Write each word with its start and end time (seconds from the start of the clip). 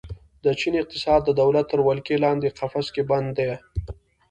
د 0.43 0.45
چین 0.59 0.73
اقتصاد 0.81 1.21
د 1.25 1.29
دولت 1.41 1.65
تر 1.71 1.79
ولکې 1.87 2.15
لاندې 2.25 2.53
قفس 2.57 2.87
کې 2.95 3.03
بندي 3.09 3.45
ده. 3.49 3.57